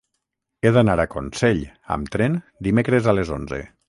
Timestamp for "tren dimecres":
2.17-3.11